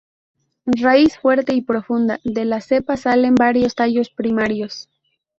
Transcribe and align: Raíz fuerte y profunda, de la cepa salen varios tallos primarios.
Raíz 0.65 1.19
fuerte 1.19 1.53
y 1.53 1.61
profunda, 1.61 2.19
de 2.23 2.43
la 2.43 2.59
cepa 2.59 2.97
salen 2.97 3.35
varios 3.35 3.75
tallos 3.75 4.09
primarios. 4.09 4.89